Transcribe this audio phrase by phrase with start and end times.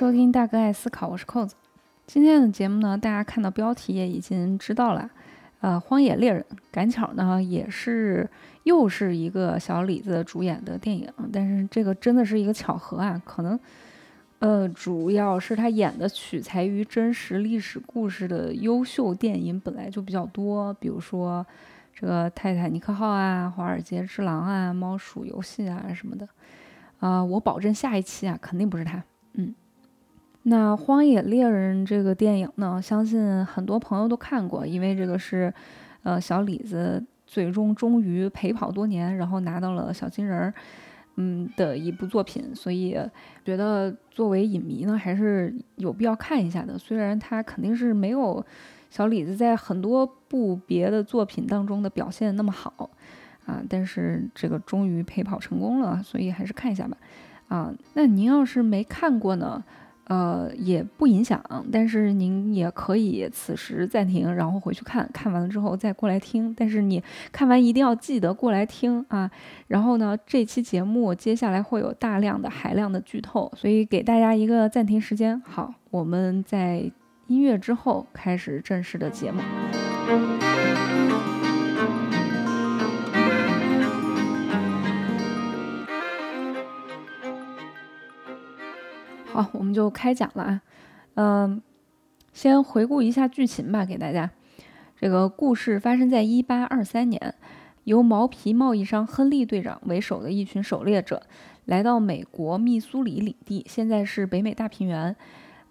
[0.00, 1.54] 收听大哥爱思考，我是扣子。
[2.06, 5.10] 今天的节目呢，大家看到标题也已经知道了，
[5.60, 6.42] 呃，《荒野猎人》
[6.72, 8.26] 赶巧呢也是
[8.62, 13.60] 又是一个小李子主演的电影，但是这个真的是一个巧合啊，可能
[14.38, 21.46] 呃主要是他演的取材于真实历史故事的优秀电影本来就比较多，比如说
[21.92, 26.26] 这个《泰坦尼克号》啊，《华尔街之狼》啊，《猫鼠游戏》啊什么的，
[27.00, 29.54] 啊，我保证下一期啊肯定不是他，嗯。
[30.44, 35.52] 那《荒野猎人》这个电影呢，相信很多朋友都看过，因为这个是，
[36.02, 40.54] 呃，小李子最终终于陪跑多年，然后拿到了小金人儿，
[41.16, 42.98] 嗯的一部作品，所以
[43.44, 46.78] 觉得作为影迷呢，还是有必要看一下的。
[46.78, 48.42] 虽然他肯定是没有
[48.88, 52.88] 小李子在很多部别的作品当中的表现那么好，
[53.44, 56.96] 啊，但是这个终于陪跑成功了，所以还是看一下吧。
[57.48, 59.62] 啊，那您要是没看过呢？
[60.10, 66.52] 呃，也不影响，但是您也可以此时暂停，然后回去看看完了之后再过来听。
[66.52, 69.30] 但是你看完一定要记得过来听啊。
[69.68, 75.40] 然后呢，这期节目接下来会有大量的海量的剧透，所以给大家一个暂停时间。
[75.46, 76.90] 好，我们在
[77.28, 79.40] 音乐之后开始正式的节目。
[89.32, 90.60] 好，我们就开讲了啊。
[91.14, 91.62] 嗯，
[92.32, 94.28] 先回顾一下剧情吧，给大家。
[94.96, 97.36] 这个故事发生在一八二三年，
[97.84, 101.22] 由毛皮贸易商亨利队长为首的一群狩猎者
[101.66, 105.14] 来到美国密苏里领地，现在是北美大平原，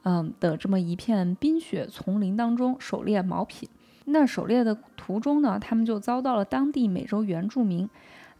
[0.03, 3.69] 嗯的这么一片冰雪丛林当中狩猎毛皮。
[4.05, 7.89] 那狩猎的途中呢，他们就遭到了当地美洲原住民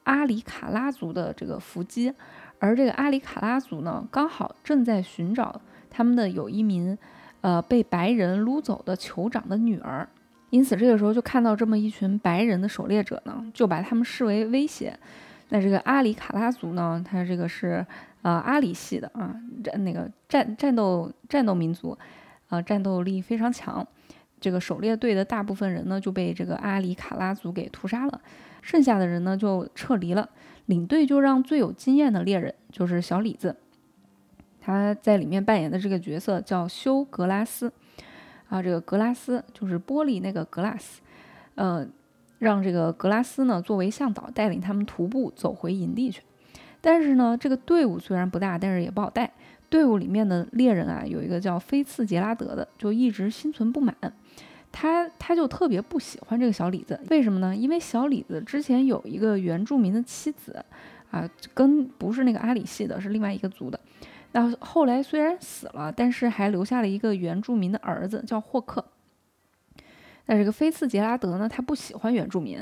[0.05, 2.13] 阿里卡拉族的这个伏击。
[2.59, 5.59] 而这个阿里卡拉族呢，刚好正在寻找
[5.89, 6.97] 他们的有一名，
[7.41, 10.07] 呃，被白人掳走的酋长的女儿，
[10.49, 14.97] 因此这个时候就看到这么一群白人的狩猎者呢，就把他们视为威胁。
[15.49, 17.85] 那这个阿里卡拉族呢，他这个是
[18.21, 19.33] 呃阿里系的啊，
[19.63, 21.97] 战那个战战斗战斗民族，
[22.49, 23.85] 啊，战斗力非常强。
[24.39, 28.21] 这个狩猎队的大部分人呢，就被这个阿里卡拉族给屠杀了，
[28.61, 30.29] 剩下的人呢就撤离了。
[30.69, 33.55] 领队就让最有经验的猎人，就是小李子，
[34.61, 37.73] 他在里面扮演的这个角色叫修格拉斯，
[38.49, 41.01] 啊，这个格拉斯就是玻璃那个格拉斯，
[41.55, 41.87] 呃，
[42.37, 46.21] 让这个格拉斯呢作为向导，带领他们徒步走回营地去。
[46.79, 49.33] 但是呢，这个队伍虽然不大，但是也不好带。
[49.71, 53.95] 队伍里面的猎人啊，有一个叫菲茨杰拉德的，就一直心存不满。
[54.71, 57.55] 他他就特别不喜欢这个小李子，为什么呢？
[57.55, 60.63] 因为小李子之前有一个原住民的妻子，
[61.11, 63.79] 啊，跟不是那个阿里系的，是另外一个族的。
[64.31, 68.85] 那后来虽然死了，但是还留下了一个原住民的儿子，叫霍克。
[70.27, 72.59] 那这个菲茨杰拉德呢，他不喜欢原住民，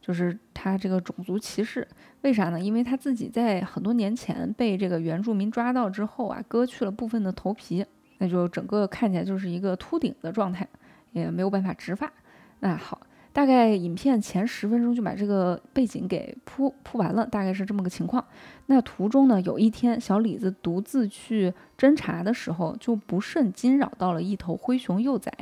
[0.00, 1.86] 就是他这个种族歧视。
[2.22, 2.58] 为啥呢？
[2.58, 7.84] 因为他自己在很多年前被这个原住民抓到之后啊，割去了部分的头皮，
[8.16, 10.66] 那就整个看起来就是一个秃顶的状态。
[11.12, 12.12] 也没有办法植发。
[12.60, 13.00] 那好，
[13.32, 18.24] 大概影片前十分钟就把这个背景给铺铺完了，大概是这么个情况。
[18.66, 25.32] 那途中呢，有一天小李子独自去侦查的时候，就不慎惊扰到了一头灰熊幼崽，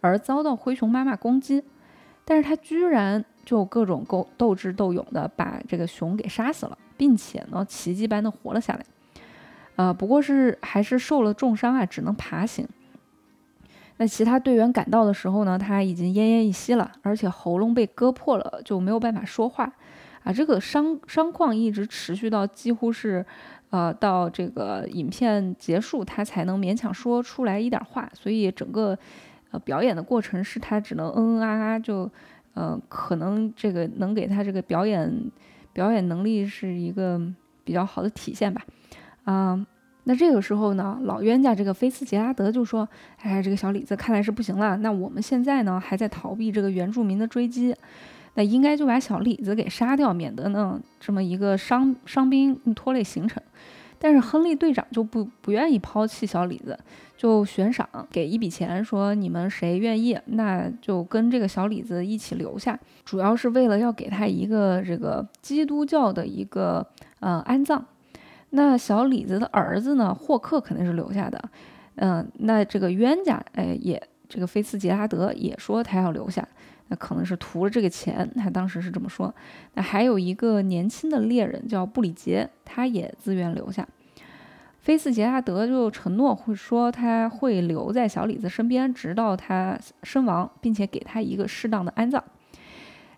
[0.00, 1.62] 而遭到灰熊妈妈攻击。
[2.24, 8.84] 但是他居然就各种斗斗智斗勇的把这个熊给杀死了，并且呢，奇迹般的活了下来。
[9.74, 12.68] 呃，不过是还是受了重伤啊，只能爬行。
[14.02, 19.72] 在其他队员赶到的时候呢，他已经奄奄一息了，而且喉咙被割破了，就没有办法说话
[20.24, 20.32] 啊。
[20.32, 23.24] 这个伤伤况一直持续到几乎是，
[23.70, 28.10] 呃，到这个影片结束，他才能勉强说出来一点话。
[28.12, 28.98] 所以整个
[29.52, 32.10] 呃表演的过程是他只能嗯嗯啊啊，就
[32.54, 35.30] 呃可能这个能给他这个表演
[35.72, 37.20] 表演能力是一个
[37.62, 38.62] 比较好的体现吧，
[39.22, 39.64] 啊。
[40.04, 42.88] 那这个时候呢，老冤家这个菲斯杰拉德就说
[43.22, 44.76] ：“哎，这个小李子看来是不行了。
[44.78, 47.72] 那我们现在呢，还在逃避这个原住民的追击，
[48.34, 53.40] 那应该就把小李子给杀掉，免得呢这么一个伤伤兵拖累行程。
[54.00, 56.76] 但是亨利队长就不不愿意抛弃小李子，
[57.16, 66.84] 就悬赏给一笔钱，说你们谁愿意，那就跟这个小李子一起留下，主要是为了要给他一个这个基督教的一个
[67.20, 67.86] 呃安葬。”
[68.54, 70.14] 那小李子的儿子呢？
[70.14, 71.42] 霍克肯定是留下的，
[71.94, 76.46] 嗯，那这个冤家，哎，也这个菲茨杰拉德也说他要留下，
[76.88, 79.34] 那可能是图了这个钱，他当时是这么说。
[79.72, 83.88] 那还有一个年轻的猎人叫布里杰，他也自愿留下。
[84.80, 92.22] 菲茨杰拉德就承诺会说他会留在小李子身边，直到他身亡，并且给他一个适当的安葬。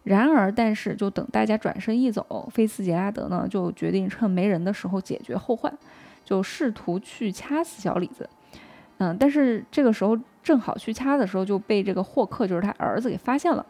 [0.04, 5.72] 然而，但是就等大家转身一走，菲茨杰拉德呢就决定趁没人的时候解决后患，
[6.24, 8.28] 就试图去掐死小李子。
[8.98, 13.64] 嗯，但是这个时候正好去掐的时候，就被这个霍克，就是他儿子给发现了。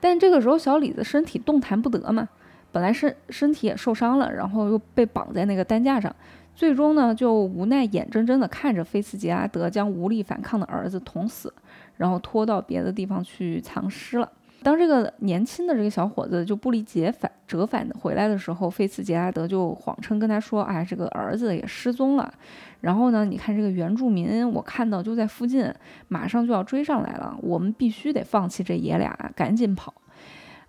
[0.00, 2.28] 但这个时候小李子身体动弹不得嘛，
[2.70, 6.14] 本来身身体也受伤了，然后又被绑在那个担架上，
[6.54, 11.52] 最终呢就无奈眼睁睁地看着菲茨杰拉德将无力反抗的儿子捅死，
[11.96, 14.30] 然后拖到别的地方去藏尸了。
[14.64, 22.32] 当这个年轻的这个小伙子就布里杰反折返回来的时候，菲茨杰拉德就谎称跟他说：“哎，这个儿子也失踪了。
[22.80, 25.70] 然后呢，你看这个原住民，我看到就在附近，
[26.08, 27.36] 马上就要追上来了。
[27.42, 29.92] 我们必须得放弃这爷俩，赶紧跑。”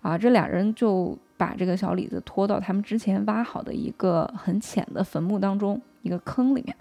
[0.02, 6.76] 啊，这俩人就把这个小李子拖到他们之前挖好的一个很浅的坟墓当中，一个坑里面。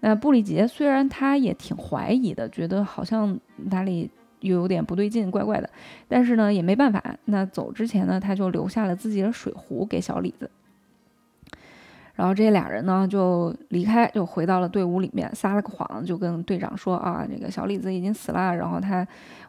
[0.00, 3.40] 那布里杰虽然他也挺怀疑的，觉得好像
[3.70, 4.10] 哪里。
[4.42, 5.68] 又有点不对劲，怪怪的，
[6.06, 7.02] 但是呢也没办法。
[7.24, 10.50] 那走之前呢，他就留下了自己的水壶给小李子。
[12.14, 19.04] 然后这俩人呢就离开，就回到了队伍里面，撒了个谎，就跟队长说啊，这个小李子已经死了，然后他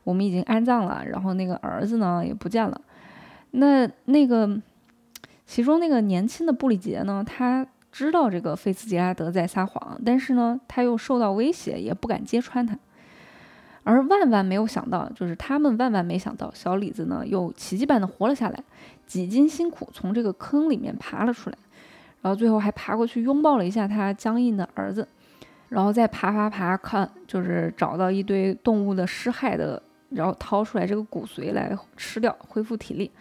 [0.06, 2.80] 我们已经安葬了，然后那个儿子呢也不见了。
[3.52, 4.50] 那那个
[5.46, 12.80] 其中那个年轻的布里杰呢，他知道这个费茨杰拉德在撒谎，但是呢他又受到威胁，也不敢揭穿他。
[13.84, 18.64] 而万万没有想到，就是他们万万没想到，小李子呢又奇迹般的活了下来，
[19.06, 21.58] 几经辛苦从这个坑里面爬了出来，
[22.22, 25.06] 然后最后还爬过去拥抱了一下他僵硬的儿子，
[25.68, 33.12] 然后再爬爬爬看，就是找到一堆动物的尸骸的，然后掏出来这个骨髓来吃掉，恢复体力，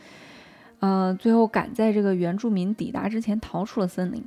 [0.79, 4.25] 呃，最后赶在这个原住民抵达之前逃出了森林。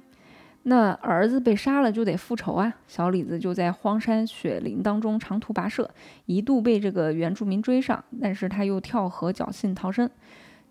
[0.67, 2.75] 那儿子被杀了就得复仇啊！
[2.87, 5.87] 小李子就在荒山雪林当中长途跋涉，
[6.25, 10.09] 一度被这个原住民追上，但是他又跳河侥幸逃生，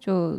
[0.01, 0.37] 就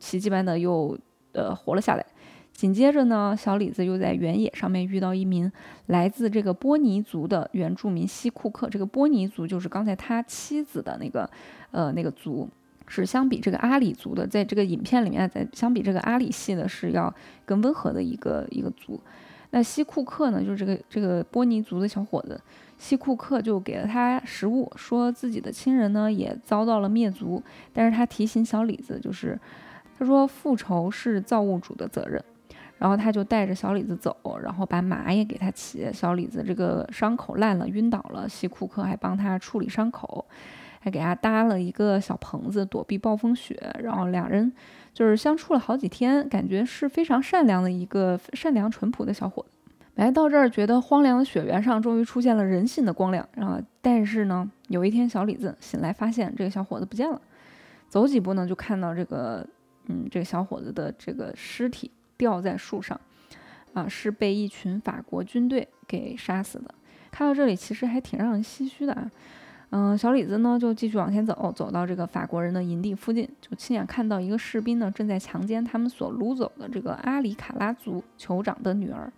[0.00, 0.98] 奇迹般的又
[1.32, 2.06] 呃活了下来。
[2.52, 5.52] 紧接着呢，小李子又在原野上面遇到一名
[5.88, 11.30] 来自这个波尼族的原住民西库克，这个波尼族就是刚才他妻子的那个
[11.72, 12.48] 呃那个族。
[12.86, 17.12] 是相比这个阿里族的，在这个影片里面，在相比这个阿里系的，是要
[17.44, 19.00] 更温和的一个一个族。
[19.50, 22.40] 那西库克呢，就是这个这个波尼族的小伙子，
[22.76, 27.40] 西库克就给了他食物，说自己的亲人呢也遭到了灭族，
[27.72, 29.38] 但是他提醒小李子，就是
[29.96, 32.22] 他说复仇是造物主的责任，
[32.78, 35.88] 然后他就带着小李子走，然后把马也给他骑。
[35.92, 40.26] 小李子这个伤口烂了，晕倒了，西库克还帮他处理伤口。
[40.84, 44.52] 还给他搭了一个小棚子躲避暴风雪，然后两人
[44.92, 49.48] 就是相处了好几天，感觉是非常善良的一个善良淳朴的小伙子。
[49.94, 53.26] 来到这儿，觉得荒凉的雪原上终于出现了人性的光亮。
[53.32, 57.18] 然后，但是呢，有一天小李子醒来发现这个小伙子不见了，
[57.88, 59.48] 走几步呢就看到这个
[59.86, 63.00] 嗯这个小伙子的这个尸体吊在树上，
[63.72, 66.74] 啊是被一群法国军队给杀死的。
[67.10, 69.10] 看到这里，其实还挺让人唏嘘的啊。
[69.76, 79.12] 嗯，小李子呢就继续往前走，走到这个法国人的营地附近，就亲眼看到一个士兵呢正在强奸他们所掳走的这个阿里卡拉族酋长的女儿。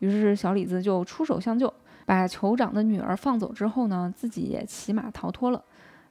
[0.00, 1.72] 于是小李子就出手相救，
[2.04, 5.62] 把酋长的女儿放走之后呢，自己也骑马逃脱了，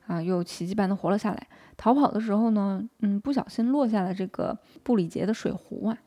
[0.08, 1.48] 啊，又奇迹般的活了下来。
[1.76, 5.98] 逃跑的时候呢，嗯，不小心落下了这个布里杰的水壶啊，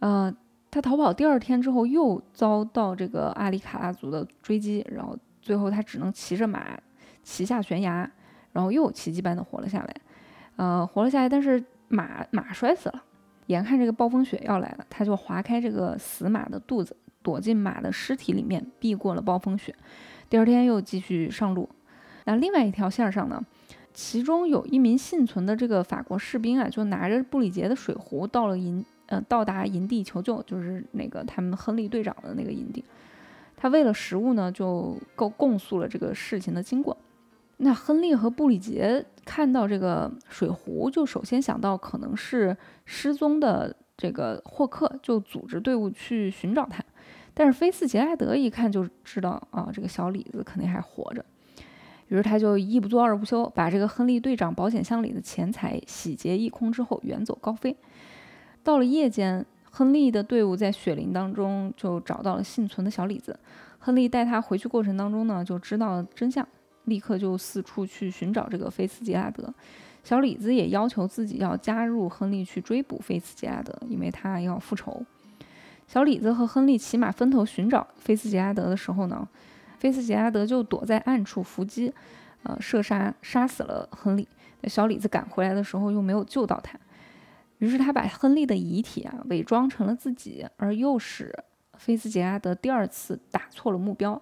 [0.00, 0.36] 呃，
[0.70, 6.78] 他逃跑第二天之后又遭到这个阿里卡拉族的追击，然后最后他只能骑着马。
[7.26, 8.08] 骑下悬崖，
[8.52, 9.96] 然后又奇迹般的活了下来，
[10.54, 13.02] 呃，活了下来，但是马马摔死了。
[13.46, 19.74] 眼看这个暴风雪要来了，他就划开这个死马的肚子，躲进马的尸体里面，避过了暴风雪。
[20.30, 21.68] 第二天又继续上路。
[22.24, 23.44] 那另外一条线上呢，
[23.92, 32.84] 其中有一名幸存的这个法国士兵啊，就拿着布里杰的水壶到了营，呃，到达营地求救，就是那个他们亨利队长的那个营地。
[33.56, 36.96] 他为了食物呢，就够供述了这个事情的经过。
[37.58, 46.84] 那亨利和布里杰看到这个水壶，就首先想到可能是失踪的这个霍克，就组织队伍去寻找他。
[47.32, 51.24] 但是菲斯杰拉德一看就知道啊，这个小李子肯定还活着。
[52.08, 57.76] 于是他就一不做二不休，把这个亨利队长保险箱里的钱财洗劫一空之后，远走高飞。
[58.62, 63.38] 到了夜间，亨利的队伍在雪林当中就找到了幸存的小李子。
[63.78, 66.46] 亨利带他回去过程当中呢，就知道了真相。
[66.86, 69.52] 立刻就四处去寻找这个菲茨杰拉德，
[70.02, 75.04] 小李子也要求自己要加入亨利去追捕菲茨杰拉德，因为他要复仇。
[75.86, 79.28] 小李子和亨利骑马分头寻找菲斯杰拉德的时候呢，
[79.78, 81.92] 菲斯杰拉德就躲在暗处伏击，
[82.42, 84.26] 呃，射杀杀死了亨利。
[84.64, 86.76] 小李子赶回来的时候又没有救到他，
[87.58, 91.32] 于是他把亨利的遗体啊伪装成了自己，而诱使
[91.76, 94.20] 菲斯杰拉德第二次打错了目标。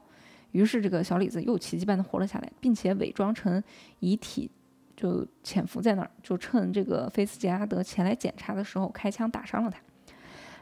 [0.54, 3.61] 于是这个小李子又奇迹般的活了下来，并且伪装成
[3.99, 4.49] 遗体
[4.96, 9.78] 就潜伏在那儿，就趁这个菲斯杰拉德前来检查的时候开枪打伤了他。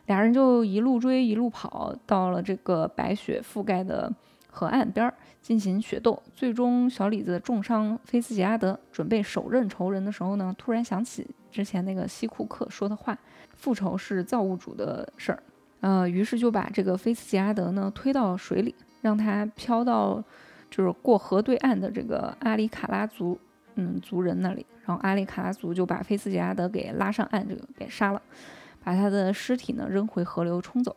[0.06, 4.10] 俩人就一路追一路跑，到了这个白雪覆盖的
[4.48, 6.20] 河岸边儿进行决斗。
[6.34, 13.16] 最终，小李子重伤菲斯杰拉德，准备手刃仇人的时候呢，突然想起之前那个西库克说的话
[13.54, 15.42] ：“复仇是造物主的事儿。”
[15.80, 20.24] 呃，于是就把这个菲斯杰拉德呢推到水里，让他飘到
[20.70, 23.38] 就是过河对岸的这个阿里卡拉族
[23.74, 28.22] 嗯族人那里，然后阿里卡拉族就把菲斯杰拉德给拉上岸，这个给杀了。
[28.84, 30.96] 把他的尸体呢扔回河流冲走。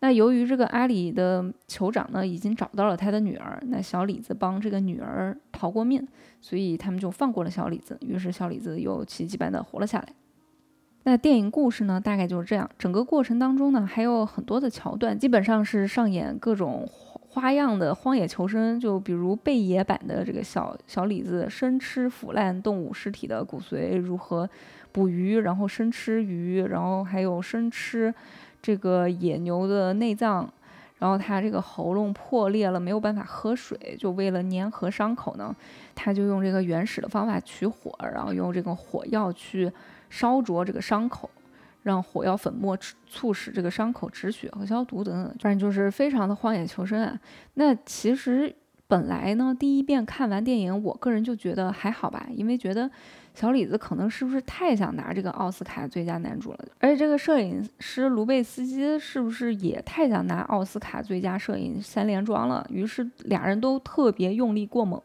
[0.00, 6.04] 那由于这个阿里的酋长呢已经找到了他的女儿，那小李子帮这个女儿逃过命，
[6.40, 7.96] 所以他们就放过了小李子。
[8.00, 10.08] 于是小李子又奇迹般的活了下来。
[11.04, 12.68] 那电影故事呢大概就是这样。
[12.76, 16.84] 整个过程当中呢还有很多的桥段，基本上是上演各种
[17.32, 24.48] 花样的荒野求生，就比如贝野版的这个小小李子生吃腐烂动物尸体的骨髓如何。
[24.92, 28.14] 捕鱼，然后生吃鱼，然后还有生吃
[28.60, 30.46] 这个野牛的内脏，
[30.98, 35.56] 然后他这个喉咙破裂了，没有办法喝水，就为了粘合伤口呢，
[35.94, 39.72] 他就用这个原始的方法取火，然后用这个火药去
[40.10, 41.30] 烧灼这个伤口，
[41.82, 47.18] 让火药粉末促使这个伤口止血和消毒等等，反正就是非常的荒野求生啊。
[47.54, 48.54] 那其实
[48.86, 52.90] 本来呢，第一遍看完电影，我个人就觉得还好吧，因为觉得。
[53.34, 56.58] 小李子可能是不是太想拿这个奥斯卡最佳男主了？
[56.80, 62.62] 而且这个摄影师卢贝斯基是不是也太想拿奥斯卡最佳摄影三连装了？
[62.68, 65.00] 于是俩人都特别用力过猛，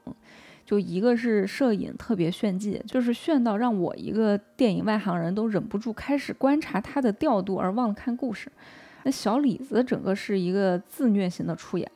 [0.67, 8.51] 就一个是摄影特别炫技，就是炫到让我一个电影外行人都忍不住开始观察他的调度，而忘了看故事。
[9.03, 11.89] 那小李子整个是一个自虐型的出演。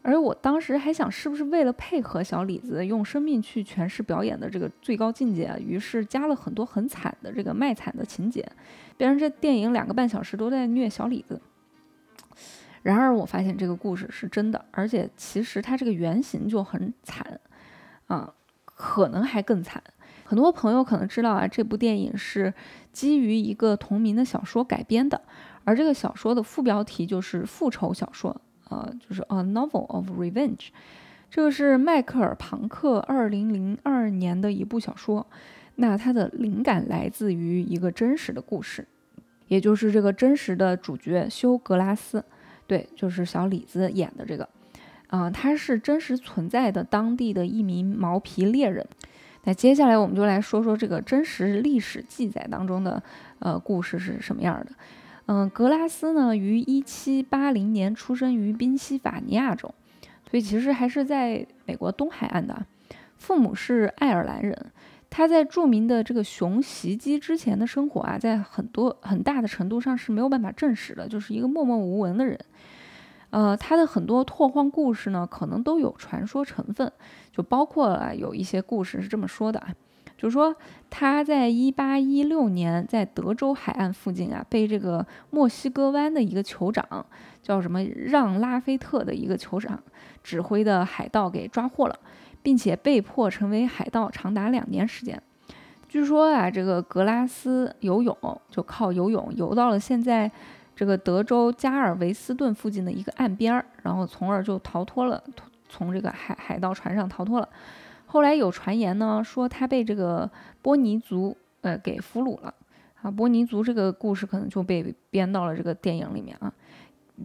[0.00, 8.42] 而我当时还想，是不是为了配合小李子用生命去诠释表演的这个最高境界，于是加了很多很惨的这个卖惨的情节，
[8.96, 11.38] 变成这电影两个半小时都在虐小李子。
[12.82, 17.38] 然而我发现这个故事是真的，而且其实它这个原型就很惨
[18.08, 18.34] 啊，
[18.64, 19.82] 可能还更惨。
[20.24, 22.52] 很多朋友可能知道啊，这部电影是
[22.92, 25.22] 基于一个同名的小说改编的，
[25.64, 28.38] 而这个小说的副标题就是复仇小说。
[28.70, 30.56] 呃，就是《A Novel of Revenge》，
[31.30, 35.26] 这个是迈克尔·庞克二零零二年的一部小说。
[35.76, 38.86] 那它的灵感来自于一个真实的故事，
[39.46, 42.22] 也就是这个真实的主角休·格拉斯，
[42.66, 44.46] 对，就是小李子演的这个。
[45.08, 48.86] 啊，他是真实存在的当地的一名毛皮猎人。
[49.44, 53.02] 那接下来我们就来说说这个真实历史记载当中的
[53.38, 54.72] 呃故事是什么样的。
[55.26, 59.74] 嗯，格拉斯呢，于一七八零年出生于宾夕法尼亚州，
[60.30, 62.64] 所以其实还是在美国东海岸的。
[63.16, 64.56] 父母是爱尔兰人。
[65.10, 72.38] 他在著名的这个熊袭击之前的生活啊，在很多很大的程度上是没有办法证实的，就是一个默默无闻的人。
[73.30, 76.90] 呃，他的很多拓荒故事呢，可能都有传说成分，
[77.30, 79.68] 就包括了有一些故事是这么说的啊。
[80.16, 80.52] 就是说，
[80.90, 87.06] 他在一八一六年在德州海岸附近啊，被这个墨西哥湾的一个酋长，
[87.40, 89.80] 叫什么让拉菲特的一个酋长
[90.24, 91.96] 指挥的海盗给抓获了，
[92.42, 95.22] 并且被迫成为海盗长达两年时间。
[95.88, 98.16] 据说啊，这个格拉斯游泳
[98.50, 100.28] 就靠游泳游到了现在
[100.78, 105.20] 这个德州加尔维斯顿附近的一个岸边儿，然后从而就逃脱了，
[105.68, 107.48] 从这个海海盗船上逃脱了。
[108.06, 110.30] 后来有传言呢，说他被这个
[110.62, 112.54] 波尼族呃给俘虏了
[113.02, 113.10] 啊。
[113.10, 116.54] 波尼族这个故事可能就被编到了这个电影里面啊，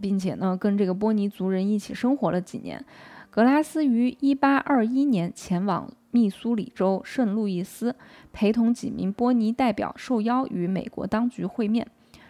[0.00, 2.84] 并且呢，跟这个波尼族人一起生活了几年。
[3.30, 7.94] 格拉斯于1821年前往密苏里州圣路易斯，
[8.32, 11.86] 陪同几名波尼代表受邀与美国当局会面。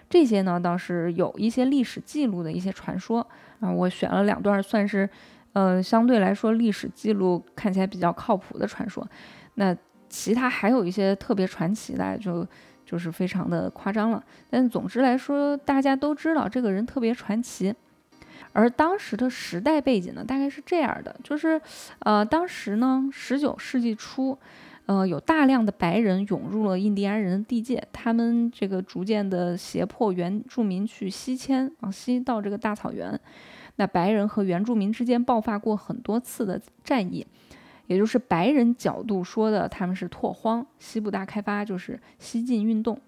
[0.08, 3.26] 这些呢倒是有一些历史记录的一些传说
[3.60, 5.08] 啊，我选了两段算是。
[5.56, 9.08] 嗯，相对来说，历史记录看起来比较靠谱的传说，
[9.54, 9.72] 那
[10.08, 12.44] 其他还有一些特别传奇的，就
[12.84, 14.20] 就是非常的夸张了。
[14.50, 17.72] 但总之来说，大家都知道这个人特别传奇。
[18.52, 21.60] 而当时的时代背景呢，大概是这样的，就是，
[22.00, 24.36] 呃，当时呢，十九世纪初，
[24.86, 33.18] 呃，有大量的白人涌入了印第安人的地界，他们这个逐渐的胁迫原住民去西迁，往西到这个大草原。
[33.76, 37.26] 那白人和原住民之间爆发过很多次的战役，
[37.86, 43.00] 也就是白人角度说的，他们是拓荒，西部大开发就是西进运动。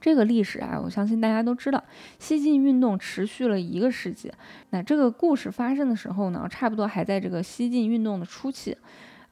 [0.00, 1.84] 这个历史啊，我相信大家都知道，
[2.18, 4.32] 西进运动持续了一个世纪。
[4.70, 8.76] 那这个故事发生的时候呢，差不多还在这个西进运动的初期。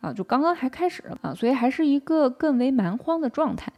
[0.05, 3.73] 啊，就刚刚还开始啊，所以还是一个更为蛮荒的状态。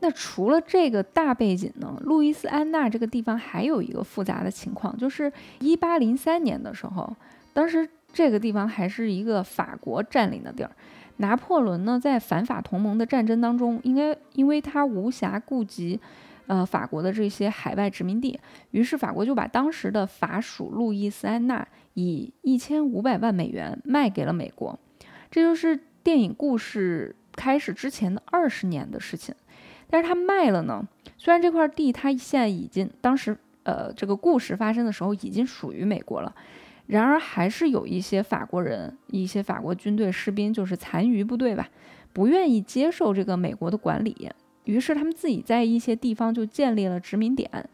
[0.00, 7.16] 那除了这个大背景呢，路易斯安那这个地方还有一个复杂的情况，就是一八零三年的时候，
[7.52, 10.70] 当时这个地方还是一个法国占领的地儿。
[11.16, 15.98] 拿破仑呢，在反法同盟的战争当中，应该因为他无暇顾及，
[16.48, 18.38] 呃，法国的这些海外殖民地，
[18.72, 24.78] 于是法国就把当时的法属路易斯安那以一千五百万美元卖给了美国。
[25.34, 29.34] 这就是电影故事开始之前的二十年的事情，
[29.90, 30.86] 但是他卖了呢。
[31.18, 36.32] 虽然这块地他现在已经当时呃这个故事发生的时候已经属于美国了，
[36.86, 41.68] 然而还是有一些法国人、一些法国军队士兵，就是残余部队吧，
[42.12, 44.30] 不愿意接受这个美国的管理，
[44.62, 47.68] 于是他们自己在一些地方就建立了殖民点，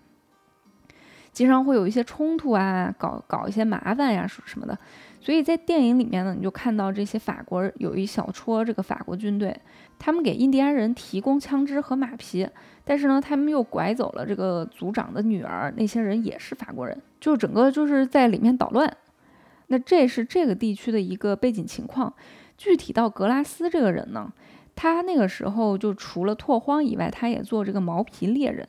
[1.31, 4.79] 经常会有一些冲突啊，搞搞一些麻烦呀什么的。
[5.21, 9.55] 所以在电影里面呢，你就看到这些法国有一小撮这个法国军队，
[9.99, 12.49] 他们给印第安人提供枪支和马匹，
[12.85, 18.91] 但是呢，他们又拐走了这个族长的女儿，那些人也是法国人，就整个就是在里面捣乱。
[19.67, 22.13] 那这是这个地区的一个背景情况。
[22.57, 24.33] 具体到格拉斯这个人呢，
[24.75, 28.67] 他那个时候就除了拓荒以外，他也做这个毛皮猎人。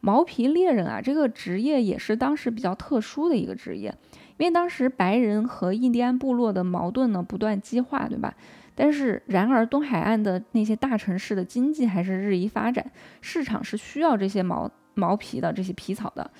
[0.00, 3.94] 毛皮猎人啊，这个职业也是当时比较特殊的一个职业。
[4.40, 8.34] 因为当时白人和印第安部落的矛盾呢不断激化，对吧？
[8.74, 16.30] 但是然而东海岸的那些大城市的经济还是日益发展，市场是需要这些毛毛皮的这些皮草的。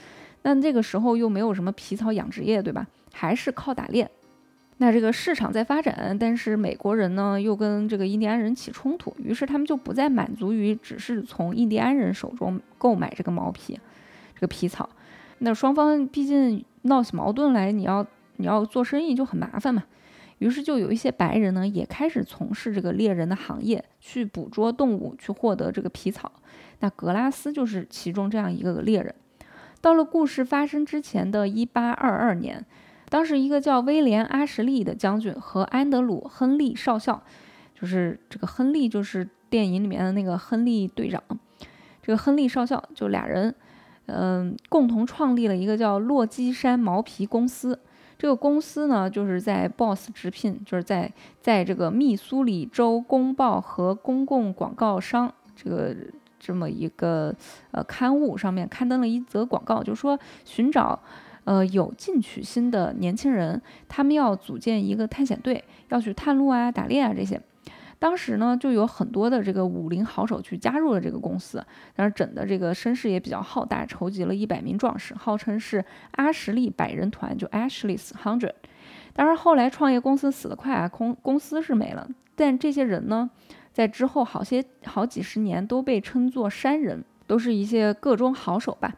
[0.40, 2.86] 那这个时候又没有什么皮草养殖业，对吧？
[3.12, 4.10] 还是靠打猎。
[4.78, 13.78] 那这个市场在发展，但是美国人呢又跟这个印第安人起冲突，于是他们就不再满足于只是从印第安人手中购买这个毛皮，
[14.34, 14.88] 这个皮草。
[15.40, 16.64] 那双方毕竟。
[16.82, 19.84] 闹起矛盾来，你要你要做生意就很麻烦嘛。
[20.38, 26.32] 于是就有一些白人呢，也开始从事这个猎人的行业，去捕捉动物，去获得这个皮草。
[26.78, 29.14] 那格拉斯就是其中这样一个猎人。
[29.82, 32.64] 到了故事发生之前的一八二二年，
[33.10, 37.22] 当时一个叫威廉·阿什利的将军和安德鲁·亨利少校，
[37.78, 41.22] 就是这个亨利就是电影里面的那个亨利队长，
[42.02, 43.54] 这个亨利少校就俩人。
[44.12, 47.78] 嗯，共同创立了一个叫洛基山毛皮公司。
[48.18, 55.96] 这个公司呢，就是在 BOSS 直聘，就是在在这个密苏里州公报和公共广告商这个
[56.38, 57.34] 这么一个
[57.70, 61.00] 呃刊物上面刊登了一则广告，就说寻找
[61.44, 67.40] 呃有进取心的年轻人，他们要组建一个探险队，要去探路啊、打猎啊这些。
[68.00, 78.54] 当时呢，就有很多的这个武林好手去加入了这个公司，但是整的这个声势也比较浩大，筹集了一百名壮士，号称是阿什利百人团，就 Ashley's Hundred。
[79.12, 83.28] 当然后来创业公司死得快啊，公公司是没了，但这些人呢，
[83.70, 88.94] 在之后好些好几十年都被称作山人，都是一些各中好手吧。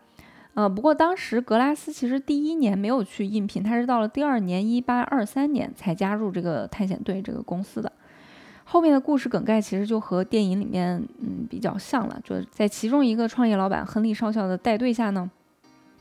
[0.54, 7.90] 呃，不过当时格拉斯其实第一年没有去应聘，他是到了第二年一八二三年才加入这个探险队这个公司的。
[8.72, 15.30] 后面的故事梗概其实就和电影里面嗯比较像了，就在其中一个创业老板亨利少校的带队下呢，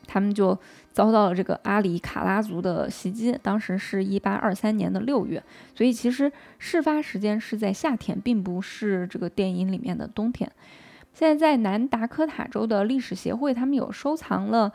[0.08, 0.58] 他们就
[0.94, 3.38] 遭到了这个阿里卡拉族的袭击。
[3.44, 5.44] 当时是一八二三年的六月，
[5.76, 10.50] 所以其实事发时间是在夏天，并不是这个电影里面的冬天。
[11.14, 14.72] 现在在南达科塔州的历史协会，他们有收藏了。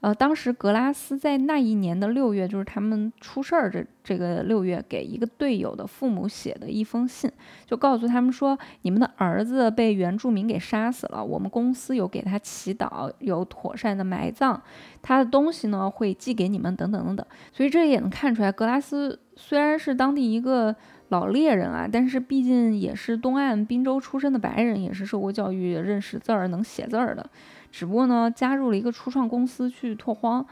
[0.00, 7.30] 呃，当时格拉斯在那一年的六月，就是他们出事儿这这个六月，给一个队友的父母写的一封信，
[7.64, 14.60] 就告诉他们说，你们的儿子被原住民给杀死了，我们公司有给他祈祷，有妥善的埋葬，
[15.00, 17.26] 他的东西呢会寄给你们，等等等等。
[17.52, 20.76] 所以这也能看出来，格拉斯虽然是当地一个
[21.08, 27.28] 老猎人啊，但是毕竟也是东岸滨州出身的白人，也是受过教育、认识字儿、能写字儿的。
[27.70, 30.44] 只不过呢，加入了一个初创公司去拓荒，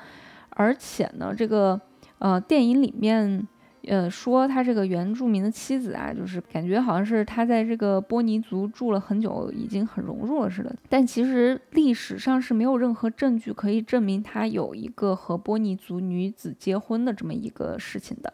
[0.50, 1.80] 而且呢，这个
[2.18, 3.46] 呃电影里面
[3.86, 10.74] 呃说他这个原住民的妻子啊，就是感觉好像是他在这个波尼族住了很久，已经很融入了似的。
[10.88, 18.32] 但其实历史上是没有任何证据可以证明他有一个和波尼族女子结婚的这么一个事情的。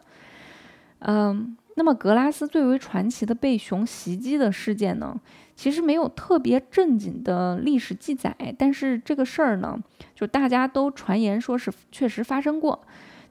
[1.03, 5.19] 嗯，那么格拉斯最为传奇的被熊袭击的事件呢，
[5.55, 9.79] 其实没有特别正经的历史记载，但是这个事儿呢，
[10.13, 12.79] 就大家都传言说是确实发生过。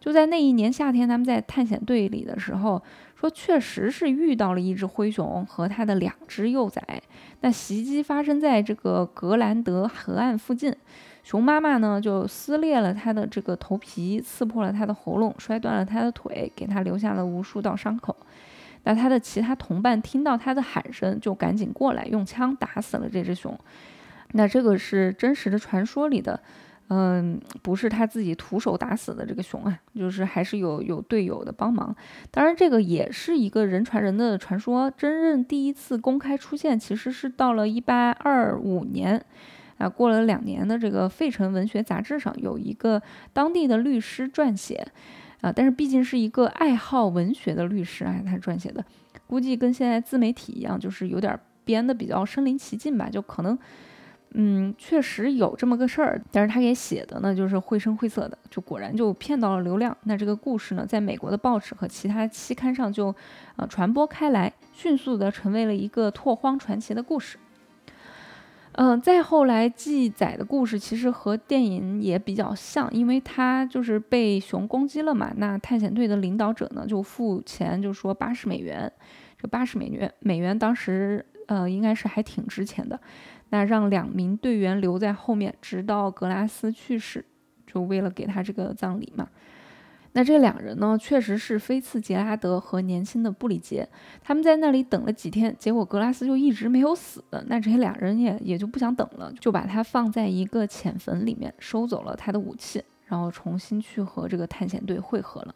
[0.00, 2.82] 就在那一年夏天，他们在探险队里的时候，
[3.14, 6.82] 说确实是遇到了一只灰熊和它的两只幼崽。
[7.42, 10.74] 那袭击发生在这个格兰德河岸附近。
[11.22, 18.16] 熊妈妈呢，就撕裂了他的这个头皮，刺破了他的喉咙，摔断了他的腿，给他留下了无数道伤口。
[18.84, 23.56] 那他的其他同伴听到他的喊声，就赶紧过来，用枪打死了这只熊。
[24.32, 26.40] 那这个是真实的传说里的，
[26.88, 31.94] 嗯，不是他自己徒手打死的这个熊啊，就是还是有有队友的帮忙。
[32.30, 39.22] 当然，这个也是一个人传人的传说，真正第一次公开出现，其实是到了一八二五年。
[39.80, 43.00] 啊，过了两年的这个《费城文学杂志》上有一个
[43.32, 44.86] 当地的律师撰写，
[45.40, 48.84] 啊，但是毕竟是一个爱好文学的律师啊，他撰写的，
[49.26, 53.58] 估计跟现在自媒体一样，就是有点编的比较身临其境吧，就可能，
[54.34, 59.96] 嗯，确实有这么个事儿，但是他给写的呢，就是绘声绘色的，就果然就骗到了流量。
[60.02, 63.14] 那这个故事呢，在美国的报纸和其他期刊上就，
[63.56, 67.38] 呃，传播开来，迅速的成为了一个拓荒传奇的故事。
[68.72, 75.32] 嗯，再后来记载的故事其实和电影也比较像，因为他就是被熊攻击了嘛。
[75.36, 78.90] 那探险队的领导者呢就付钱，就说八十美元，
[79.36, 82.98] 这八十美元美元当时呃应该是还挺值钱的。
[83.50, 87.24] 那让两名队员留在后面，直到格拉斯去世，
[87.66, 89.28] 就为了给他这个葬礼嘛。
[90.12, 93.88] 那这两人呢，确实是菲茨杰拉德和年轻的布里杰，
[94.22, 97.22] 他们在那里等了几天，结果格拉斯就一直没有死。
[97.46, 105.54] 那这些俩人也也就不想等了，就把他放在一个浅坟里面，收走了他的武器，然后重新去和这个探险队会合了。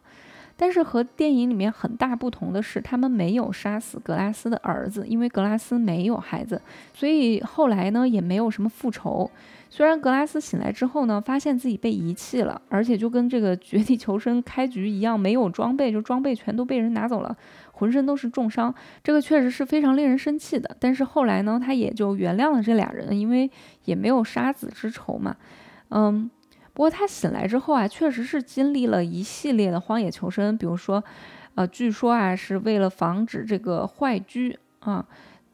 [0.57, 6.61] 但是和电影里面很大不同的是，他们没有杀死格拉斯的儿子，因为格拉斯没有孩子，
[6.93, 9.31] 所以后来呢也没有什么复仇。
[9.69, 17.37] 虽然格拉斯醒来之后呢，发现自己被遗弃了，而且就跟这个绝地求生开局一样，没有装备，就装备全都被人拿走了，
[17.73, 20.77] 浑身都是重伤，这个确实是非常令人生气的。
[20.79, 23.51] 但是后来呢，他也就原谅了这俩人，因为
[23.87, 25.35] 也没有杀子之仇嘛。
[25.89, 26.31] 嗯，
[26.75, 31.03] 不过他醒来之后啊，确实是经历了一系列的荒野求生，比如说，
[31.55, 35.07] 呃，据说啊，是为了防止这个坏疽啊。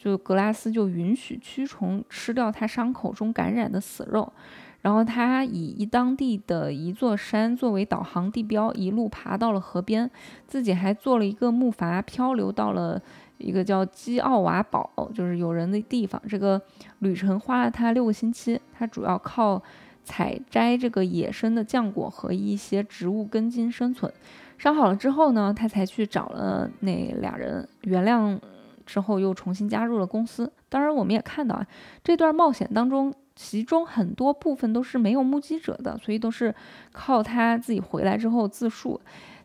[0.02, 4.32] 就格拉斯就允许蛆虫吃掉他伤口中感染的死肉，
[4.80, 10.10] 然后他以一当地的一座山作为导航地标，一路爬到了河边，
[10.46, 12.98] 自己还坐了一个木筏漂流到了
[13.36, 16.18] 一个叫基奥瓦堡，就是有人的地方。
[16.26, 16.58] 这个
[17.00, 19.62] 旅程花了他六个星期，他主要靠
[20.04, 24.12] 采摘这个野生的浆果和一些植物根茎生存。
[24.58, 28.38] 伤好了之后呢，他才去找了那俩人原谅。
[28.86, 30.52] 之后又重新加入了公司。
[30.68, 31.64] 当然，我们也看到啊，
[32.02, 36.52] 这段冒险当中，其中很多部分都是没有目击者的，所以都是
[36.90, 39.00] 靠他自己回来之后自述。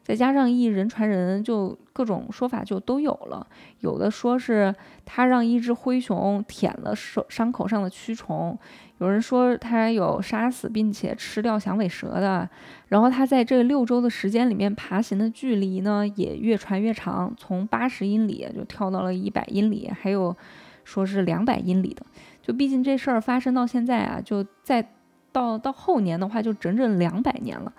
[0.05, 3.45] 再加上一人传人，就各种说法就都有了。
[3.79, 8.55] 有的说是他让一只灰熊舔了手伤口上的蛆虫，
[8.99, 12.47] 有人说他有杀死并且吃掉响尾蛇的。
[12.89, 20.37] 然后他在这六周的时间里面爬行的距离呢，也越传越长，从八十英里就跳到了一百英里，还有
[20.83, 22.05] 说是两百英里的。
[22.43, 24.87] 就毕竟这事儿发生到现在啊，就在
[25.31, 27.73] 到到后年的话，就整整两百年了。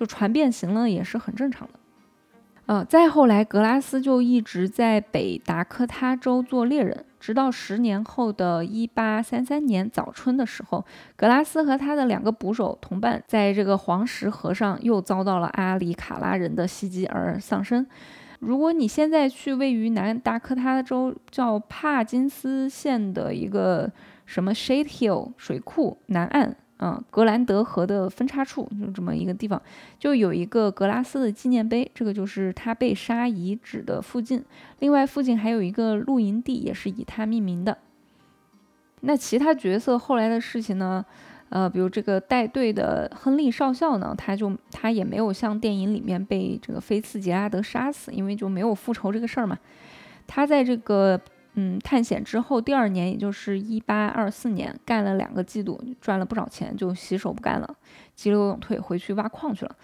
[0.00, 1.74] 就船变形了也是很正常的，
[2.64, 10.82] 呃，再后来格拉斯就一直在北达科他州做猎人，直到十年后的一八三三年早春的时候，
[11.16, 17.86] 格拉斯和他的两个捕手同伴在这个黄石河上又遭到了阿里卡拉人的袭击而丧生。
[18.38, 23.92] 如果你现在去位于南达科他州叫帕金斯县的一个
[24.24, 26.56] 什么 Shade Hill 水库南岸。
[26.82, 29.60] 嗯，格兰德河的分叉处就这么一个地方，
[29.98, 34.42] 就有一个格拉斯的纪念碑，这个就是他被杀遗址的附近。
[34.78, 37.76] 另外，附近还有一个露营地，也是以他命名的。
[39.02, 41.04] 那其他角色后来的事情呢？
[41.50, 49.58] 呃，比如这个带队的亨利少校呢，他就他也没有像电影里面被这个菲茨杰拉德杀死，因为就没有复仇这个事儿嘛。
[50.26, 51.20] 他在这个。
[51.54, 57.76] 嗯，探险之后第二年，也就是一八二四年，干了两个季度，赚了不少钱，就洗手不干了，
[58.14, 59.74] 急流勇退回去挖矿去了。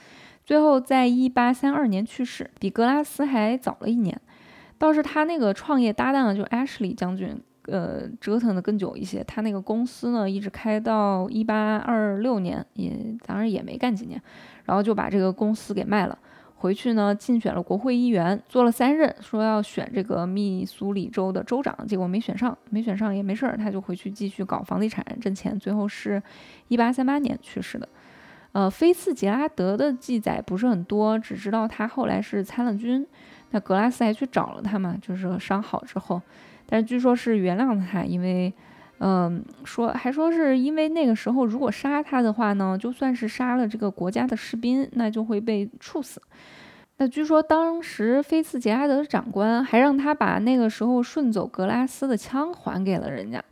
[0.44, 4.20] 最后在一八三二年去世，比格拉斯还早了一年。
[4.78, 9.24] 倒是他那个创业搭档，就 Ashley 将军，呃，折腾的更久一些。
[9.24, 12.92] 他那个公司呢，一直开到一八二六年，也
[13.26, 14.22] 当然也没干几年，
[14.66, 16.16] 然后就把这个公司给卖了。
[16.58, 26.22] 回去呢竞选了国会议员，做了三任，说要选这个密苏里州的州长，结果没选上，没选上也没事儿，他就回去继续搞房地产挣钱，最后是
[26.68, 27.88] 一八三八年去世的。
[28.52, 33.06] 呃，菲茨杰拉德的记载不是很多，只知道他后来是参了军。
[33.50, 36.20] 那格拉斯还去找了他嘛，就是伤好之后，
[36.64, 38.52] 但是据说是原谅他，因为，
[38.98, 46.20] 嗯，说还说是因为那个时候如果杀他的话呢，就算是杀了这个国家的士兵，那就会被处死。
[46.96, 53.44] 那据说当时菲茨杰拉德的长官还让他把那个时候顺走格拉斯的枪还给了人家，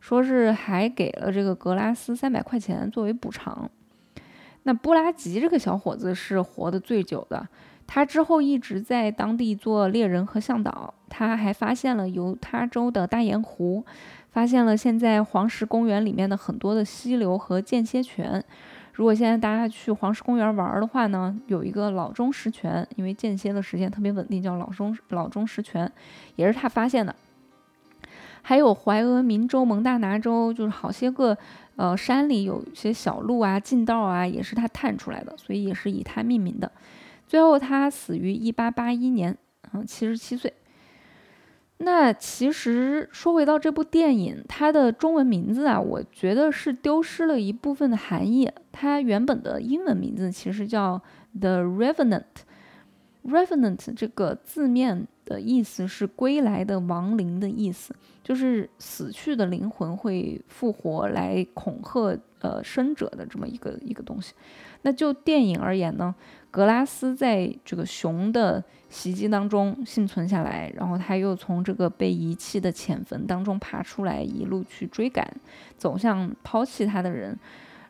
[0.00, 3.70] 说是还给了这个格拉斯三百块钱作为补偿。
[4.64, 7.48] 那布拉吉这个小伙子是活得最久的，
[7.92, 10.94] 他之后一直在当地做猎人和向导。
[11.08, 13.84] 他还发现了犹他州的大盐湖，
[14.30, 18.42] 发现了现在黄石公园里面的很多的溪流和间歇泉。
[18.92, 25.90] 如果现在大家去黄石公园玩的话呢，有一个老钟石泉，因为间歇的时间特别稳定，叫老钟老钟石泉，
[26.36, 27.12] 也是他发现的。
[28.42, 31.36] 还有怀俄明州、蒙大拿州，就是好些个。
[31.76, 36.70] 呃，山里有一些小路啊、近道啊，也是他探出来的，所以也是以他命名的。
[37.30, 39.38] 最后他死于一八八一年，
[39.72, 40.52] 嗯，七十七岁。
[41.78, 48.50] 那其实说回到这部电影，它的中文名字啊，我觉得是丢失了一部分的含义。
[48.72, 51.00] 它原本的英文名字其实叫
[51.40, 52.24] 《The Revenant》
[53.30, 57.94] ，Revenant 这个字面的意思是归来的亡灵的意思。
[58.24, 64.34] 就是死去的灵魂会复活来恐吓呃生者的这么一个一个东西。
[64.82, 66.14] 那就电影而言呢，
[66.50, 75.24] 格拉斯在这个熊的袭击当中幸存下来，然后他又从这个被遗弃的浅坟当中爬出来，一路去追赶，
[75.78, 77.38] 走向抛弃他的人，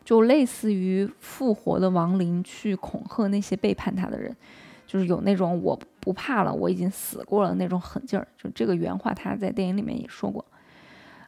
[0.05, 4.35] 就类似于复活的亡灵去恐吓那些背叛他的人。
[4.85, 8.27] 就是有那种我不怕了，我已经死过了那种狠劲儿。
[8.37, 10.45] 就这个原话，他在电影里面也说过。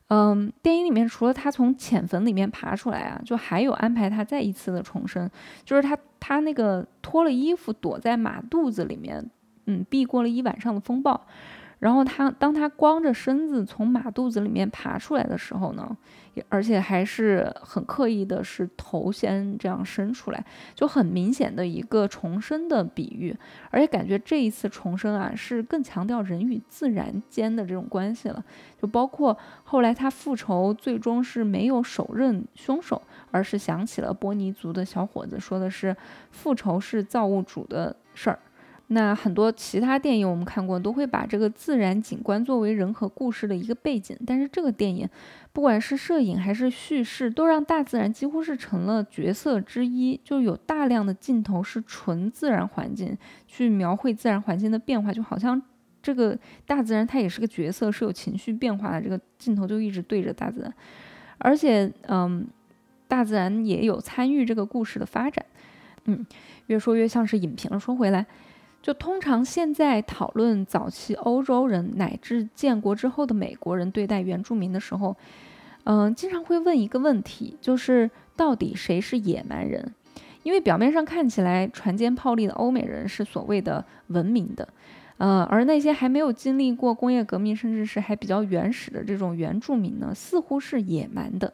[0.10, 5.30] 嗯，电影里面除了他从浅坟里面爬出来啊，就还有安排他再一次的重生，
[5.64, 9.28] 就是他他那个脱了衣服躲在马肚子里面，
[9.66, 11.26] 嗯，避过了一晚上的风暴。
[11.84, 15.98] 然后他当他光着身子从马肚子里面爬出来的时候呢，
[16.48, 23.36] 而且还是很刻意的，是头先这样伸出来，就很明显的一个重生的比喻。
[23.70, 28.42] 而且感觉这一次重生啊，是更强调人与自然间的这种关系了。
[28.82, 35.94] 就包括后来他复仇，最终是没有手刃凶手，而是想起了波尼族的小伙子说的是，
[36.32, 38.40] 复仇是造物主的事儿。
[38.88, 45.10] 那很多其他电影我们看过，都会把这个自然景观作为人和故事的一个背景，但是这个电影，
[45.52, 53.18] 不管是摄影还是叙事，都让大自然几乎是成了角色之一，就有大量的镜头是纯自然环境
[53.48, 55.60] 去描绘自然环境的变化，就好像
[56.02, 59.02] 这个大自然它也是个角色，是有情绪变化的。
[59.02, 60.72] 这个镜头就一直对着大自然，
[61.40, 62.46] 而且，嗯，
[63.08, 65.44] 大自然也有参与这个故事的发展。
[66.06, 66.24] 嗯，
[66.68, 67.80] 越说越像是影评了。
[67.80, 68.24] 说回来。
[68.84, 75.16] 就通常现在讨论早期欧洲人乃至建国之后的美国人对待原住民的时候，
[75.86, 79.94] 嗯，经常会问一个问题，就是到底谁是野蛮人？
[80.44, 84.68] 因为表面上看起来船坚炮利的欧美人是所谓的文明的，
[85.16, 91.54] 呃，而那些还没有经历过工业革命，甚至是还比较原始的这种原住民呢，似乎是野蛮的。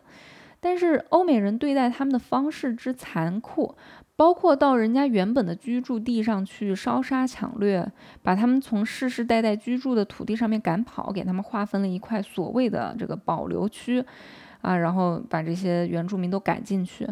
[0.59, 3.75] 但是欧美人对待他们的方式之残酷。
[4.19, 7.89] 包括到人家原本的居住地上去烧杀抢掠，
[8.21, 14.03] 把他们从世世代代居住的土地上面赶跑，给他们划分了一块所谓的这个保留区，
[14.59, 17.07] 啊，然后把这些原住民都赶进去。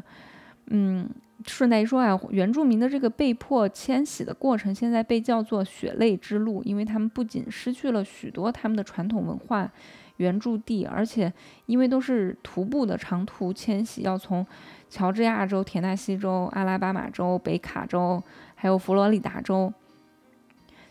[0.65, 1.09] 嗯，
[1.45, 9.71] 顺带一说啊，原住民的这个被迫迁徙的过程，现在被叫做血泪之路，因为他们不仅失去了许多他们的传统文化。
[10.17, 11.31] 原住地，而且
[11.67, 14.43] 因为都是徒步的长途迁徙，要从
[14.89, 18.23] 乔治亚州、田纳西州、阿拉巴马州、北卡州，
[18.55, 19.71] 还有佛罗里达州，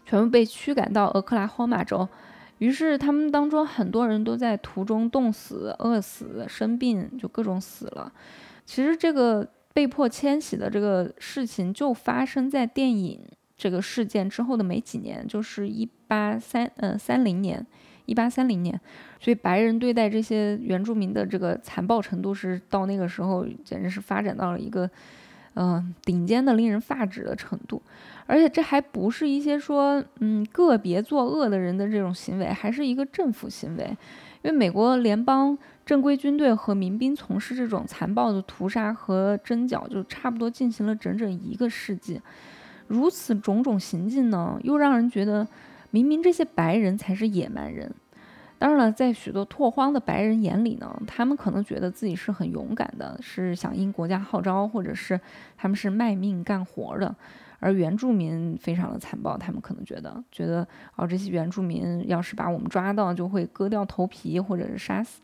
[0.04, 2.08] 全部被驱赶到俄克拉荷马州。
[2.58, 8.12] 于是他们当中很多人都在途中冻死、饿死、生病，就各种死了。
[8.64, 13.20] 其实这个被迫迁徙的这个事情，就发生在电影
[13.56, 17.66] 这个事件之后的没几年，就是一八三呃三零年。
[18.06, 18.80] 一八三零年，
[19.20, 24.88] 所以白人对待这些原住民的这个残暴程度是到那个时候简直是发展到了一个，
[25.54, 27.82] 嗯，顶尖的令人发指的程度。
[28.28, 33.96] 而且这还不是一些说，嗯，个别作恶的人的这种行为，还是一个政府行为。
[34.42, 42.20] 因为美国联邦正规军队和民兵从事这种残暴的屠杀和征剿，就差不多进行了整整一个世纪。
[42.88, 45.46] 如此种种行径呢，又让人觉得
[45.96, 47.90] 明明这些白人才是野蛮人。
[48.58, 55.18] 当然了，在许多拓荒的白人眼里呢，他们可能觉得自己是很勇敢的，是响应国家号召，或者是
[55.56, 57.16] 他们是卖命干活的。
[57.60, 65.22] 而原住民非常的残暴，他们可能觉得，觉得哦，这些原住民要是把我们抓到，就会割掉头皮，或者是杀死。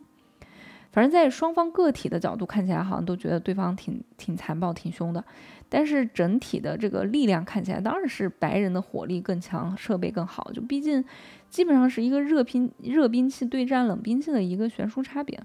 [0.92, 5.24] 反正，在双方个体的角度看起来，好像都觉得对方挺挺残暴、挺凶的。
[5.68, 10.50] 但是整体的这个力量看起来，当然是白人的火力更强，设备更好。
[10.52, 11.02] 就毕竟，
[11.48, 15.40] 基本上是一个热兵热兵器对战冷兵器的一个悬殊差别。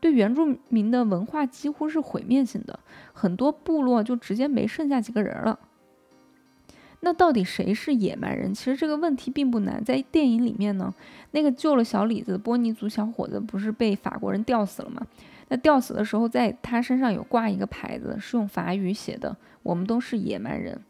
[0.00, 2.78] 对原住民的文化几乎是毁灭性的，
[3.14, 5.58] 很多部落就直接没剩下几个人了。
[7.04, 8.52] 那到底谁是野蛮人？
[8.54, 9.84] 其实这个问题并不难。
[9.84, 10.92] 在电影里面呢，
[11.32, 15.06] 那个救了小李子的波尼族小伙子不是被法国人吊死了吗？
[15.48, 20.80] 那吊死的时候，在他身上有挂一个牌子，是用法语写的：“我们都是野蛮人。”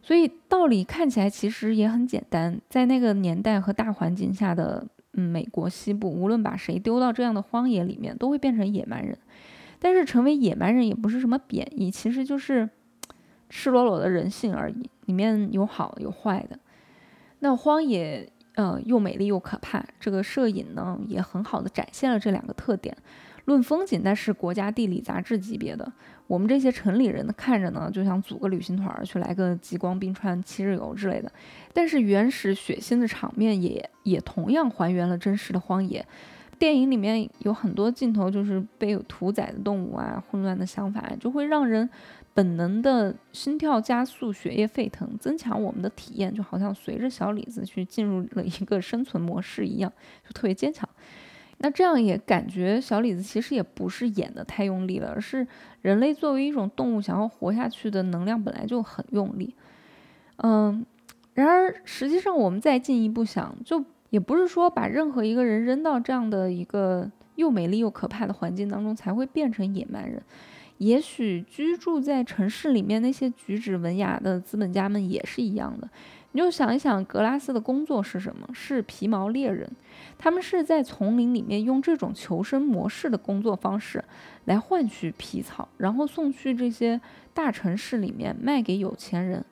[0.00, 2.60] 所以道理看起来其实也很简单。
[2.68, 9.18] 在那个年代和大环境下的嗯美国西部，无论把谁丢到这样的荒野里面，都会变成野蛮人。
[9.80, 12.70] 但是成为野蛮人也不是什么贬义，其实就是
[13.48, 14.90] 赤裸裸的人性而已。
[15.06, 16.58] 里面有好有坏的，
[17.40, 19.84] 那荒野，呃，又美丽又可怕。
[20.00, 22.96] 这个摄影呢，也很好的展现了这两个特点。
[23.44, 25.92] 论风景，那是国家地理杂志级别的。
[26.26, 31.30] 我们这些城里人看着呢，就想组个旅行团去来个极光冰川七日游之类的。
[31.74, 36.02] 但是原始血腥的场面也也同样还原了真实的荒野。
[36.58, 41.90] 电影里面有很多镜头就是被屠宰的动物啊，混乱的想法就会让人。
[42.34, 49.92] 本能的心跳加速，血液沸腾，增强我们的体验，就好像随着小李子去进入了一个生存模式一样，
[50.26, 50.88] 就特别坚强。
[51.58, 55.46] 那这样也感觉小李子其实也不是演的太用力了，而是
[55.82, 59.54] 人类作为一种动物想要活下去的能量本来就很用力。
[60.38, 60.84] 嗯，
[61.34, 70.20] 然而实际上我们再进一步想，就也不是说把任何一个人扔到这样的一个又美丽又可怕的环境当中才会变成野蛮人。
[70.78, 75.88] 也许居住在城市里面那些举止文雅的资本家们也是一样的。
[76.32, 78.48] 你就想一想，格拉斯的工作是什么？
[78.52, 79.70] 是皮毛猎人。
[80.18, 84.04] 他们是在丛林里面用这种求生模式的工作方式
[84.46, 87.00] 来换取皮草，然后送去这些
[87.32, 89.44] 大城市里面卖给有钱人。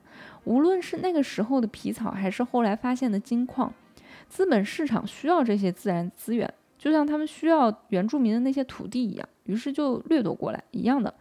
[0.43, 3.73] 无论是那个时候的皮草，还是后来发现的金矿，
[4.27, 6.53] 资本市场需要这些自然资源。
[6.77, 11.13] 就像他们需要原住民的那些土地一样，于是就掠夺过来一样的。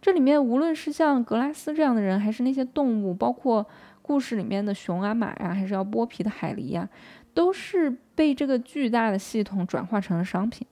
[0.00, 3.66] 这里面无论是像格拉斯这样的人，还是那些动物，包括
[4.02, 6.88] 故事里面的熊啊、马呀，还是要剥皮的海狸呀，
[7.32, 10.66] 都是被这个巨大的系统转化成了商品。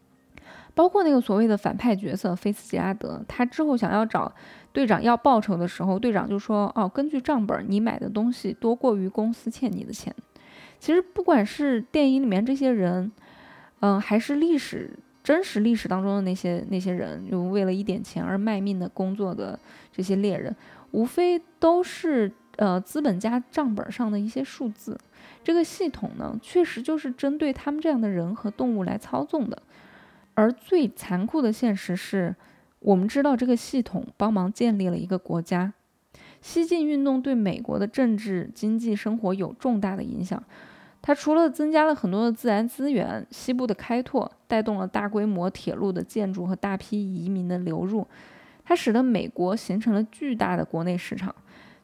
[0.74, 4.30] 包括那个所谓的反派角色菲斯杰拉德，他之后想要找
[4.72, 10.14] 队长要报酬的时候，队长就说：“哦，根据账本，你买的东西多过于公司欠你的钱。”
[10.78, 13.10] 其实不管是电影里面这些人。
[13.84, 19.58] 嗯，还是历史真实历史当中的那些那些人，就为了一点钱而卖命的工作的
[19.92, 20.54] 这些猎人，
[20.90, 24.98] 无非都是呃资本家账本上的一些数字。
[25.44, 29.62] 这个系统呢，确实就是针对他们这样的人和动物来操纵的。
[30.34, 32.34] 而最残酷的现实是，
[32.80, 35.72] 我们知道这个系统帮忙建立了一个国家。
[36.40, 40.42] 西进运动对美国的政治、经济、生活有重大的影响。
[41.02, 48.06] 它除了增加了很多的自然资源，西部的开拓带动了大规模铁路的建筑和大批移民的流入，
[48.64, 51.34] 它使得美国形成了巨大的国内市场。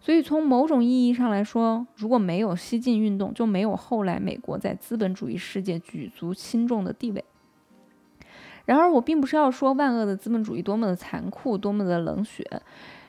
[0.01, 7.25] 所以从某种意义上来说，如果没有西进运动，就没有后来美国在资本主义世界举足轻重的地位。
[8.65, 12.49] 然而，我并不是要说万恶的资本主义多么的残酷，多么的冷血。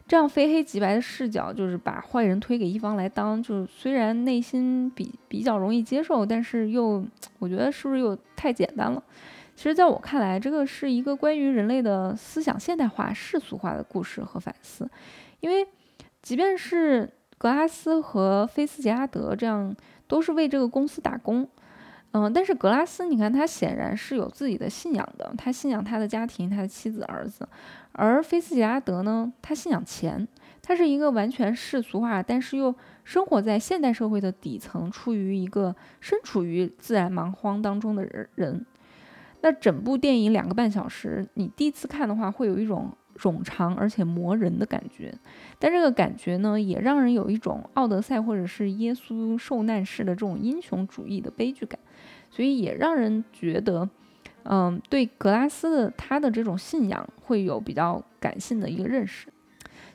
[0.09, 7.05] 这样非黑即白的视角，就是把坏人推给一方来当，就虽然内心比比较容易接受，但是又
[7.37, 9.03] 我觉得是不是又太简单了？
[9.55, 14.89] 其实，在我看来，这个是一个关于人类的思想现代化、世俗化的故事和反思。
[15.41, 15.63] 因为，
[16.23, 17.07] 即便是
[17.37, 19.75] 格拉斯和菲斯杰拉德这样，
[20.07, 21.47] 都是为这个公司打工。
[22.11, 27.47] 嗯，但是格拉斯，你看他显然是有自己的信仰的，他信仰他的家庭，他的妻子、儿子。
[27.91, 30.27] 而菲斯杰拉德呢，他信仰钱，
[30.61, 38.03] 他是一个完全世俗化，但是又生活在现代社会的底层，处于一个身处于自然蛮荒当中的
[38.35, 38.65] 人。
[39.41, 45.13] 那整部电影两个半小时，你第一次看的话，会有一种冗长而且磨人的感觉，
[45.59, 51.79] 但这个感觉呢，也让人有一种奥德赛或者是耶稣受难式的这种英雄主义的悲剧感。
[52.31, 53.89] 所以也让人觉得，
[54.43, 59.27] 嗯，对格拉斯的他的这种信仰会有比较感性的一个认识。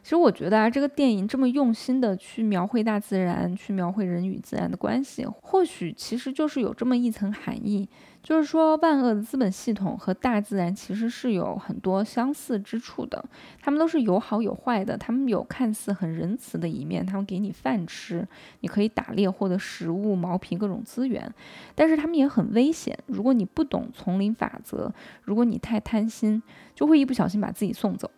[0.03, 7.89] 其实我觉得啊，这个电影这么用心的去描绘大自然，去描绘人与自然的关系，或许其实就是有这么一层含义。
[8.25, 13.23] 就是说，万恶的资本系统和大自然其实是有很多相似之处的。
[13.61, 18.27] 他们都是有好有坏的，他们有看似很仁慈的一面，他们给你饭吃，
[18.61, 21.31] 你可以打猎获得食物、毛皮各种资源。
[21.75, 24.91] 但是他们也很危险，如果你不懂丛林法则，
[25.25, 26.43] 如果你太贪心，
[26.75, 28.11] 就会一不小心把自己送走。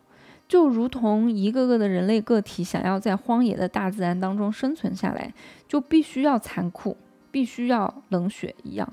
[0.46, 5.34] 就如同一个个的人类个体想要在荒野的大自然当中生存下来，
[5.66, 6.96] 就必须要残酷，
[7.32, 8.88] 必须要冷血一样。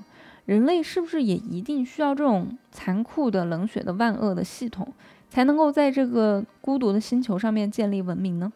[0.46, 4.92] 人类是不是也一定需要这种残酷的、冷血的、万恶的系统，
[5.30, 8.52] 才能够在这个孤独的星球上面建立文明呢？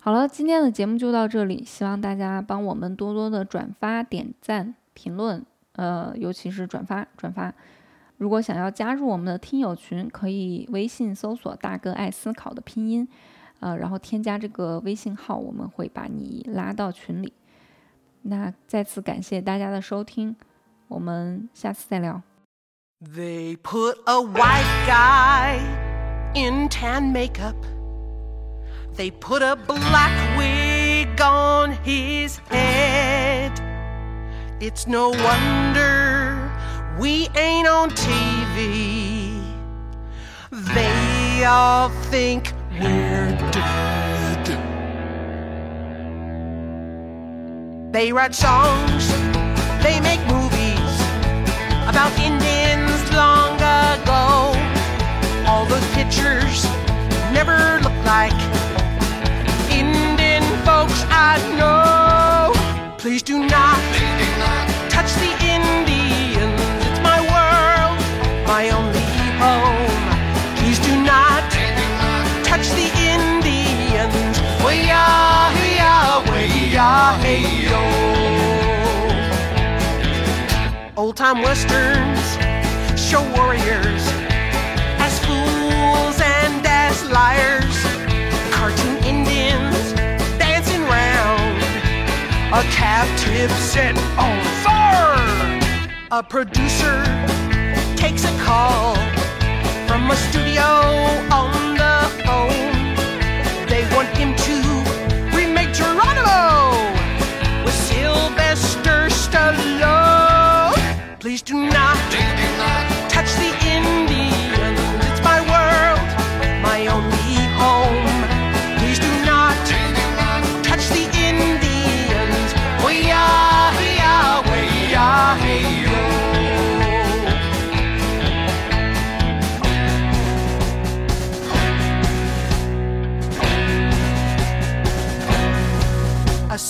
[0.00, 7.52] 好了，今天的节目就到这里，希望大家帮我们多多的转发、点赞、评论，呃，尤其是转发转发。
[8.18, 13.06] 如果想要加入我们的听友群，可以微信搜索“大哥爱思考”的拼音，
[13.60, 17.32] 呃，然后添加这个微信号，我们会把你拉到群里。
[18.22, 20.36] 那再次感谢大家的收听。
[20.87, 22.21] 我们下次再聊。
[23.01, 25.59] They put a white guy
[26.33, 27.55] in tan makeup.
[28.95, 33.51] They put a black wig on his head.
[34.61, 36.49] It's no wonder
[36.99, 39.41] we ain't on TV.
[40.51, 43.93] They all think we're dead.
[47.91, 49.07] They write songs,
[49.83, 50.46] they make movies
[51.98, 54.54] about Indians long ago.
[55.48, 56.62] All those pictures
[57.32, 58.38] never look like
[59.68, 62.54] Indian folks I know.
[62.98, 63.82] Please do not
[64.88, 66.60] touch the Indians.
[66.86, 67.98] It's my world,
[68.46, 69.10] my only
[69.42, 69.90] home.
[70.58, 71.42] Please do not
[72.44, 72.97] touch the
[81.18, 82.38] time westerns
[82.96, 84.04] show warriors
[85.02, 87.76] as fools and as liars.
[88.52, 89.94] Cartoon Indians
[90.38, 91.60] dancing round
[92.54, 95.98] a captive set on fire.
[96.12, 97.02] A producer
[97.96, 98.94] takes a call
[99.88, 100.70] from a studio
[101.34, 102.67] on the phone.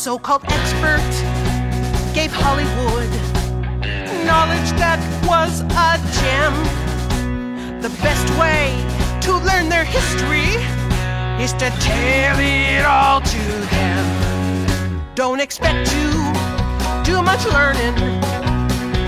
[0.09, 1.11] so called expert
[2.15, 3.13] gave Hollywood
[4.25, 4.99] knowledge that
[5.29, 6.55] was a gem.
[7.83, 8.73] The best way
[9.21, 10.49] to learn their history
[11.45, 13.43] is to tell it all to
[13.75, 15.05] them.
[15.15, 16.05] Don't expect to
[17.05, 17.97] do much learning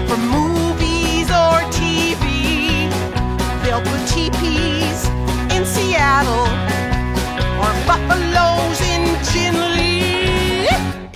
[0.06, 2.92] from movies or TV.
[3.64, 5.08] They'll put teepees
[5.56, 6.46] in Seattle
[7.62, 9.69] or buffaloes in Gin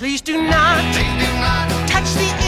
[0.04, 2.43] Please do not, Please do not touch the